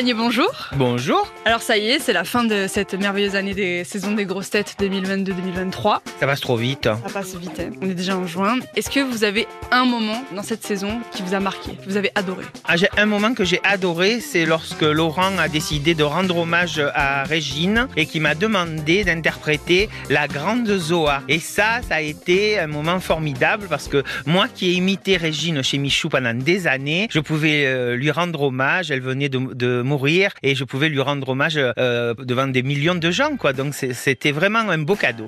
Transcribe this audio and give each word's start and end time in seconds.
Bonjour. 0.00 0.70
Bonjour, 0.76 1.28
Alors 1.44 1.60
ça 1.60 1.76
y 1.76 1.88
est, 1.88 1.98
c'est 1.98 2.12
la 2.12 2.22
fin 2.22 2.44
de 2.44 2.66
cette 2.68 2.94
merveilleuse 2.94 3.34
année 3.34 3.52
des 3.52 3.82
saisons 3.82 4.12
des 4.12 4.26
grosses 4.26 4.50
têtes 4.50 4.76
2022-2023. 4.78 5.98
ça 6.20 6.26
passe 6.26 6.40
trop 6.40 6.56
vite. 6.56 6.84
Ça 6.84 7.12
passe 7.12 7.34
vite, 7.34 7.58
hein. 7.58 7.70
on 7.82 7.90
est 7.90 7.94
déjà 7.94 8.16
en 8.16 8.24
juin. 8.24 8.58
Est-ce 8.76 8.90
que 8.90 9.00
vous 9.00 9.24
avez 9.24 9.48
un 9.72 9.84
moment 9.84 10.22
dans 10.36 10.44
cette 10.44 10.64
saison 10.64 11.00
qui 11.10 11.22
vous 11.22 11.34
a 11.34 11.40
marqué, 11.40 11.72
que 11.72 11.84
vous 11.84 11.96
avez 11.96 12.12
adoré? 12.14 12.44
Ah, 12.64 12.76
j'ai 12.76 12.86
un 12.96 13.06
moment 13.06 13.34
que 13.34 13.42
j'ai 13.42 13.60
adoré, 13.64 14.20
c'est 14.20 14.46
lorsque 14.46 14.82
Laurent 14.82 15.36
a 15.36 15.48
décidé 15.48 15.96
de 15.96 16.04
rendre 16.04 16.36
hommage 16.36 16.80
à 16.94 17.24
Régine 17.24 17.88
et 17.96 18.06
qui 18.06 18.20
m'a 18.20 18.36
demandé 18.36 19.02
d'interpréter 19.02 19.88
la 20.10 20.28
grande 20.28 20.68
Zoa. 20.78 21.22
Et 21.28 21.40
ça, 21.40 21.80
ça 21.88 21.96
a 21.96 22.00
été 22.02 22.60
un 22.60 22.68
moment 22.68 23.00
formidable 23.00 23.66
parce 23.68 23.88
que 23.88 24.04
moi 24.26 24.46
qui 24.46 24.70
ai 24.70 24.72
imité 24.74 25.16
Régine 25.16 25.60
chez 25.64 25.78
Michou 25.78 26.08
pendant 26.08 26.34
des 26.34 26.68
années, 26.68 27.08
je 27.10 27.18
pouvais 27.18 27.66
euh, 27.66 27.96
lui 27.96 28.12
rendre 28.12 28.42
hommage. 28.42 28.92
Elle 28.92 29.00
venait 29.00 29.28
de, 29.28 29.38
de 29.54 29.87
mourir 29.92 30.30
et 30.42 30.54
je 30.54 30.64
pouvais 30.64 30.88
lui 30.88 31.00
rendre 31.00 31.28
hommage 31.30 31.58
euh, 31.58 32.14
devant 32.32 32.46
des 32.56 32.62
millions 32.62 32.94
de 33.06 33.10
gens, 33.10 33.36
quoi. 33.36 33.52
Donc 33.52 33.74
c'était 33.74 34.32
vraiment 34.32 34.60
un 34.76 34.78
beau 34.88 34.96
cadeau. 34.96 35.26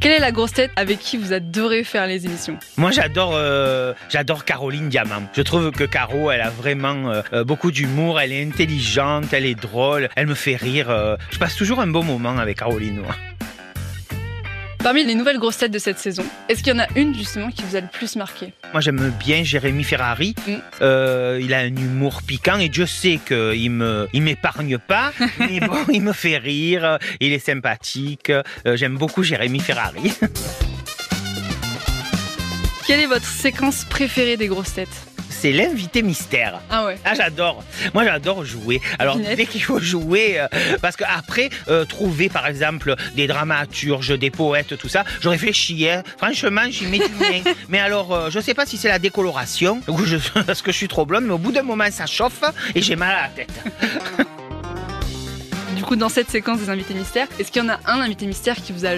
Quelle 0.00 0.12
est 0.12 0.18
la 0.18 0.32
grosse 0.32 0.52
tête 0.52 0.70
avec 0.76 0.98
qui 0.98 1.16
vous 1.16 1.32
adorez 1.32 1.82
faire 1.82 2.06
les 2.06 2.26
émissions? 2.26 2.58
Moi, 2.76 2.90
j'adore, 2.90 3.32
euh, 3.34 3.94
j'adore 4.10 4.44
Caroline 4.44 4.90
Diamant. 4.90 5.22
Je 5.32 5.40
trouve 5.40 5.70
que 5.70 5.84
Caro, 5.84 6.30
elle 6.30 6.42
a 6.42 6.50
vraiment 6.50 7.10
euh, 7.10 7.22
euh, 7.32 7.42
beaucoup 7.42 7.70
d'humour. 7.70 8.20
Elle 8.20 8.32
est 8.32 8.44
intelligente, 8.44 9.32
elle 9.32 9.46
est 9.46 9.54
drôle, 9.58 10.10
elle 10.14 10.26
me 10.26 10.34
fait 10.34 10.56
rire. 10.56 10.90
euh. 10.90 11.16
je 11.30 11.38
passe 11.38 11.56
toujours 11.56 11.80
un 11.80 11.86
bon 11.86 12.04
moment 12.04 12.36
avec 12.36 12.58
Caroline. 12.58 13.00
moi. 13.00 13.14
Parmi 14.84 15.02
les 15.02 15.14
nouvelles 15.14 15.38
grosses 15.38 15.56
têtes 15.56 15.72
de 15.72 15.78
cette 15.78 15.98
saison, 15.98 16.26
est-ce 16.50 16.62
qu'il 16.62 16.74
y 16.74 16.76
en 16.76 16.78
a 16.78 16.86
une 16.94 17.14
justement 17.14 17.50
qui 17.50 17.62
vous 17.62 17.74
a 17.74 17.80
le 17.80 17.88
plus 17.88 18.16
marqué? 18.16 18.52
Moi, 18.72 18.82
j'aime 18.82 19.14
bien 19.18 19.42
Jérémy 19.42 19.82
Ferrari. 19.82 20.34
Mm. 20.46 20.52
Euh, 20.82 21.40
il 21.42 21.54
a 21.54 21.60
un 21.60 21.74
humour 21.74 22.20
piquant 22.20 22.58
et 22.58 22.68
Dieu 22.68 22.84
sait 22.84 23.18
qu'il 23.26 23.70
me, 23.70 24.06
il 24.12 24.20
m'épargne 24.20 24.76
pas. 24.76 25.14
mais 25.38 25.60
bon, 25.60 25.86
il 25.90 26.02
me 26.02 26.12
fait 26.12 26.36
rire. 26.36 26.98
Il 27.20 27.32
est 27.32 27.38
sympathique. 27.38 28.28
Euh, 28.28 28.42
j'aime 28.76 28.98
beaucoup 28.98 29.22
Jérémy 29.22 29.60
Ferrari. 29.60 30.12
Quelle 32.86 33.00
est 33.00 33.06
votre 33.06 33.24
séquence 33.24 33.86
préférée 33.86 34.36
des 34.36 34.48
grosses 34.48 34.74
têtes? 34.74 35.13
C'est 35.44 35.52
l'invité 35.52 36.00
mystère. 36.00 36.58
Ah 36.70 36.86
ouais. 36.86 36.96
Ah 37.04 37.12
j'adore. 37.14 37.62
Moi 37.92 38.02
j'adore 38.04 38.46
jouer. 38.46 38.80
Alors 38.98 39.18
dès 39.18 39.44
qu'il 39.44 39.62
faut 39.62 39.78
jouer, 39.78 40.40
euh, 40.40 40.48
parce 40.80 40.96
qu'après 40.96 41.50
trouver 41.86 42.30
par 42.30 42.46
exemple 42.46 42.94
des 43.14 43.26
dramaturges, 43.26 44.18
des 44.18 44.30
poètes, 44.30 44.78
tout 44.78 44.88
ça, 44.88 45.04
je 45.20 45.28
réfléchis. 45.28 45.86
hein. 45.86 46.02
Franchement 46.16 46.62
j'y 46.70 46.86
mets 46.86 46.96
du 47.00 47.14
mien. 47.20 47.42
mais 47.68 47.78
alors 47.78 48.14
euh, 48.14 48.30
je 48.30 48.40
sais 48.40 48.54
pas 48.54 48.64
si 48.64 48.78
c'est 48.78 48.88
la 48.88 48.98
décoloration 48.98 49.82
ou 49.86 50.02
je, 50.06 50.16
parce 50.46 50.62
que 50.62 50.72
je 50.72 50.78
suis 50.78 50.88
trop 50.88 51.04
blonde, 51.04 51.24
mais 51.24 51.34
au 51.34 51.38
bout 51.38 51.52
d'un 51.52 51.62
moment 51.62 51.84
ça 51.90 52.06
chauffe 52.06 52.40
et 52.74 52.80
j'ai 52.80 52.96
mal 52.96 53.14
à 53.14 53.22
la 53.24 53.28
tête. 53.28 53.52
Dans 55.96 56.08
cette 56.08 56.28
séquence 56.28 56.58
des 56.58 56.70
invités 56.70 56.94
mystères, 56.94 57.28
est-ce 57.38 57.52
qu'il 57.52 57.62
y 57.62 57.64
en 57.64 57.68
a 57.68 57.78
un 57.86 58.00
invité 58.00 58.26
mystère 58.26 58.56
qui 58.56 58.72
vous 58.72 58.84
a, 58.84 58.90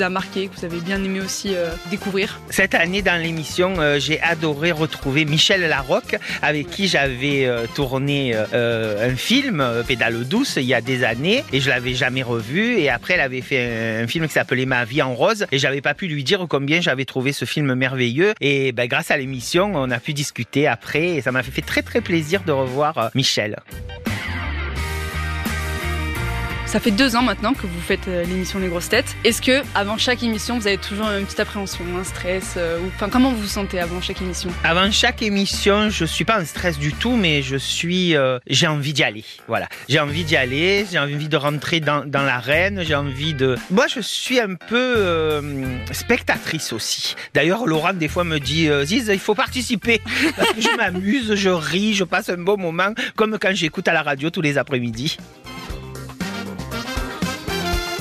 a 0.00 0.08
marqué, 0.08 0.46
que 0.48 0.56
vous 0.56 0.64
avez 0.64 0.78
bien 0.78 1.02
aimé 1.02 1.20
aussi 1.20 1.54
euh, 1.54 1.70
découvrir? 1.90 2.40
Cette 2.50 2.74
année 2.74 3.02
dans 3.02 3.20
l'émission, 3.20 3.74
euh, 3.78 3.98
j'ai 3.98 4.20
adoré 4.20 4.70
retrouver 4.70 5.24
Michel 5.24 5.62
Larocque 5.62 6.16
avec 6.42 6.70
qui 6.70 6.86
j'avais 6.86 7.46
euh, 7.46 7.66
tourné 7.74 8.34
euh, 8.34 9.10
un 9.10 9.16
film, 9.16 9.60
euh, 9.60 9.82
Pédale 9.82 10.24
douce, 10.24 10.56
il 10.56 10.64
y 10.64 10.74
a 10.74 10.80
des 10.80 11.02
années 11.02 11.44
et 11.52 11.60
je 11.60 11.68
l'avais 11.68 11.94
jamais 11.94 12.22
revu. 12.22 12.78
Et 12.78 12.88
après, 12.88 13.14
elle 13.14 13.20
avait 13.20 13.40
fait 13.40 14.02
un, 14.02 14.06
film 14.06 14.26
qui 14.26 14.32
s'appelait 14.32 14.66
Ma 14.66 14.84
vie 14.84 15.02
en 15.02 15.14
rose 15.14 15.46
et 15.50 15.58
j'avais 15.58 15.80
pas 15.80 15.94
pu 15.94 16.06
lui 16.06 16.24
dire 16.24 16.46
combien 16.48 16.80
j'avais 16.80 17.04
trouvé 17.04 17.32
ce 17.32 17.44
film 17.44 17.74
merveilleux. 17.74 18.32
Et 18.40 18.72
ben, 18.72 18.86
grâce 18.86 19.10
à 19.10 19.16
l'émission, 19.16 19.72
on 19.74 19.90
a 19.90 19.98
pu 19.98 20.12
discuter 20.12 20.66
après 20.66 21.08
et 21.08 21.20
ça 21.20 21.32
m'a 21.32 21.42
fait 21.42 21.62
très 21.62 21.82
très 21.82 22.00
plaisir 22.00 22.42
de 22.44 22.52
revoir 22.52 22.98
euh, 22.98 23.08
Michel. 23.14 23.56
Ça 26.74 26.80
fait 26.80 26.90
deux 26.90 27.14
ans 27.14 27.22
maintenant 27.22 27.54
que 27.54 27.68
vous 27.68 27.80
faites 27.80 28.08
euh, 28.08 28.24
l'émission 28.24 28.58
Les 28.58 28.66
Grosses 28.66 28.88
Têtes. 28.88 29.14
Est-ce 29.22 29.40
que 29.40 29.62
avant 29.76 29.96
chaque 29.96 30.24
émission, 30.24 30.58
vous 30.58 30.66
avez 30.66 30.76
toujours 30.76 31.06
une 31.06 31.24
petite 31.24 31.38
appréhension, 31.38 31.84
un 31.96 32.02
stress 32.02 32.54
euh, 32.56 32.80
ou 32.80 32.86
enfin 32.88 33.08
comment 33.08 33.30
vous 33.30 33.42
vous 33.42 33.46
sentez 33.46 33.78
avant 33.78 34.00
chaque 34.00 34.20
émission? 34.20 34.50
Avant 34.64 34.90
chaque 34.90 35.22
émission, 35.22 35.88
je 35.88 36.04
suis 36.04 36.24
pas 36.24 36.40
en 36.40 36.44
stress 36.44 36.76
du 36.76 36.92
tout, 36.92 37.14
mais 37.14 37.42
je 37.42 37.54
suis, 37.54 38.16
euh, 38.16 38.40
j'ai 38.48 38.66
envie 38.66 38.92
d'y 38.92 39.04
aller. 39.04 39.24
Voilà, 39.46 39.68
j'ai 39.88 40.00
envie 40.00 40.24
d'y 40.24 40.34
aller, 40.34 40.84
j'ai 40.90 40.98
envie 40.98 41.28
de 41.28 41.36
rentrer 41.36 41.78
dans, 41.78 42.04
dans 42.04 42.22
l'arène, 42.22 42.82
j'ai 42.82 42.96
envie 42.96 43.34
de. 43.34 43.54
Moi, 43.70 43.86
je 43.86 44.00
suis 44.00 44.40
un 44.40 44.56
peu 44.56 45.40
spectatrice 45.92 46.72
aussi. 46.72 47.14
D'ailleurs, 47.34 47.66
Laurent 47.66 47.92
des 47.92 48.08
fois 48.08 48.24
me 48.24 48.40
dit, 48.40 48.68
Ziz, 48.82 49.08
il 49.12 49.20
faut 49.20 49.36
participer 49.36 50.02
parce 50.36 50.50
que 50.50 50.60
je 50.60 50.76
m'amuse, 50.76 51.36
je 51.36 51.50
ris, 51.50 51.94
je 51.94 52.02
passe 52.02 52.30
un 52.30 52.38
bon 52.38 52.56
moment, 52.56 52.94
comme 53.14 53.38
quand 53.38 53.54
j'écoute 53.54 53.86
à 53.86 53.92
la 53.92 54.02
radio 54.02 54.30
tous 54.30 54.40
les 54.40 54.58
après-midi. 54.58 55.18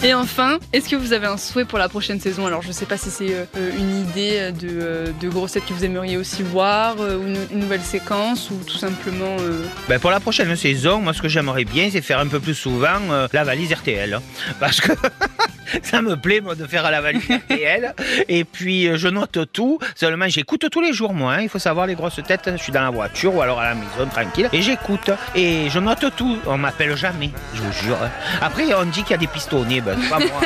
Et 0.06 0.14
enfin, 0.14 0.60
est-ce 0.74 0.90
que 0.90 0.98
vous 0.98 1.14
avez 1.14 1.28
un 1.28 1.38
souhait 1.38 1.64
pour 1.64 1.80
la 1.80 1.88
prochaine 1.88 2.20
saison? 2.20 2.46
Alors, 2.46 2.62
je 2.62 2.74
sais 2.74 2.86
pas 2.86 2.98
si 2.98 3.10
c'est 3.10 3.34
euh, 3.34 3.46
euh, 3.56 3.72
une 3.78 4.02
idée 4.02 4.52
de, 4.52 4.68
euh, 4.82 5.08
de 5.22 5.30
Grosses 5.30 5.54
Têtes 5.54 5.66
que 5.66 5.72
vous 5.74 5.86
aimeriez 5.86 6.18
aussi 6.18 6.44
voir, 6.44 6.98
euh, 7.00 7.16
ou 7.16 7.26
une, 7.26 7.38
une 7.54 7.60
nouvelle 7.60 7.80
séquence, 7.82 8.50
ou 8.52 8.56
tout 8.68 8.76
simplement. 8.78 9.38
euh, 9.40 9.64
Ben 9.88 10.00
pour 10.02 10.12
la 10.12 10.20
prochaine 10.20 10.54
saison, 10.58 11.00
moi, 11.00 11.14
ce 11.14 11.22
que 11.22 11.30
j'aimerais 11.30 11.64
bien, 11.64 11.88
c'est 11.90 12.02
faire 12.02 12.20
un 12.20 12.28
peu 12.28 12.42
plus 12.42 12.54
souvent 12.54 13.00
euh, 13.12 13.30
la 13.32 13.46
valise 13.46 13.72
RTL. 13.72 14.14
hein. 14.16 14.22
Parce 14.60 14.82
que 14.82 14.92
ça 15.84 16.02
me 16.02 16.16
plaît, 16.16 16.42
moi, 16.42 16.56
de 16.56 16.66
faire 16.68 16.90
la 16.92 17.02
valise 17.02 17.24
RTL. 17.30 17.94
Et 18.28 18.44
puis, 18.44 18.88
euh, 18.88 18.98
je 18.98 19.08
note 19.08 19.40
tout. 19.52 19.80
Seulement, 19.96 20.28
j'écoute 20.28 20.66
tous 20.72 20.82
les 20.82 20.94
jours, 20.94 21.14
moi. 21.14 21.34
hein. 21.34 21.42
Il 21.42 21.50
faut 21.50 21.60
savoir, 21.60 21.88
les 21.88 21.96
grosses 21.96 22.20
têtes, 22.26 22.50
je 22.52 22.58
suis 22.62 22.72
dans 22.72 22.82
la 22.82 22.90
voiture 22.90 23.34
ou 23.36 23.42
alors 23.42 23.60
à 23.60 23.66
la 23.70 23.76
maison, 23.76 24.08
tranquille. 24.12 24.50
Et 24.54 24.62
j'écoute. 24.62 25.10
Et 25.36 25.70
je 25.70 25.80
note 25.80 26.06
tout. 26.16 26.38
On 26.46 26.58
m'appelle 26.58 26.96
jamais, 26.96 27.32
je 27.56 27.62
vous 27.62 27.74
jure. 27.84 27.98
hein. 28.04 28.10
Après, 28.42 28.72
on 28.74 28.86
dit 28.86 29.02
qu'il 29.04 29.12
y 29.12 29.16
a 29.16 29.18
des 29.18 29.28
pistonnés. 29.28 29.82
Ben, 29.82 29.98
c'est 30.02 30.10
pas 30.10 30.20
moi. 30.20 30.42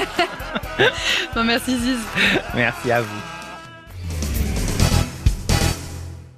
Non, 1.35 1.44
merci 1.44 1.75
Ziz. 1.77 1.97
Merci 2.53 2.91
à 2.91 3.01
vous. 3.01 3.21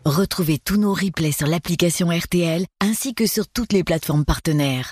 Retrouvez 0.06 0.58
tous 0.58 0.78
nos 0.78 0.94
replays 0.94 1.32
sur 1.34 1.46
l'application 1.48 2.10
RTL 2.10 2.66
ainsi 2.82 3.14
que 3.14 3.28
sur 3.28 3.48
toutes 3.48 3.74
les 3.74 3.84
plateformes 3.84 4.26
partenaires. 4.26 4.92